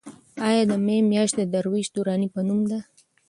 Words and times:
ایا 0.47 0.63
د 0.69 0.71
مې 0.85 0.97
میاشت 1.11 1.33
د 1.37 1.41
درویش 1.53 1.87
دراني 1.95 2.27
په 2.33 2.41
نوم 2.47 2.61
ده؟ 2.71 2.79